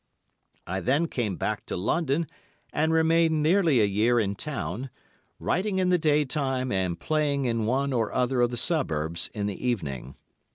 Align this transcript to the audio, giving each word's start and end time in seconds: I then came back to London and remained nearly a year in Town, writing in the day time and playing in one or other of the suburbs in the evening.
I 0.65 0.79
then 0.79 1.07
came 1.07 1.35
back 1.35 1.63
to 1.67 1.77
London 1.77 2.25
and 2.73 2.91
remained 2.91 3.43
nearly 3.43 3.79
a 3.81 3.85
year 3.85 4.19
in 4.19 4.33
Town, 4.33 4.89
writing 5.37 5.77
in 5.77 5.89
the 5.89 5.99
day 5.99 6.25
time 6.25 6.71
and 6.71 6.99
playing 6.99 7.45
in 7.45 7.67
one 7.67 7.93
or 7.93 8.11
other 8.11 8.41
of 8.41 8.49
the 8.49 8.57
suburbs 8.57 9.29
in 9.35 9.45
the 9.45 9.63
evening. 9.63 10.15